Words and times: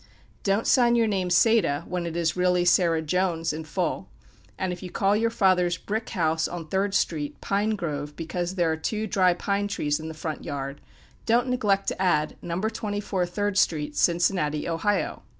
Don't 0.41 0.65
sign 0.65 0.95
your 0.95 1.05
name 1.05 1.29
"Saida," 1.29 1.85
when 1.87 2.07
it 2.07 2.17
is 2.17 2.35
really 2.35 2.65
Sarah 2.65 3.03
Jones 3.03 3.53
"in 3.53 3.63
full;" 3.65 4.09
and 4.57 4.73
if 4.73 4.81
you 4.81 4.89
call 4.89 5.15
your 5.15 5.29
father's 5.29 5.77
brick 5.77 6.09
house 6.09 6.47
on 6.47 6.67
Third 6.69 6.95
street, 6.95 7.39
"Pine 7.39 7.75
Grove," 7.75 8.15
because 8.15 8.55
there 8.55 8.71
are 8.71 8.75
two 8.77 9.05
dry 9.05 9.35
pine 9.35 9.67
trees 9.67 9.99
in 9.99 10.07
the 10.07 10.15
front 10.15 10.43
yard, 10.43 10.81
don't 11.27 11.49
neglect 11.49 11.87
to 11.89 12.01
add 12.01 12.35
"No. 12.41 12.57
24, 12.61 13.27
Third 13.27 13.59
Street, 13.59 13.95
Cincinnati, 13.95 14.67
Ohio." 14.67 15.21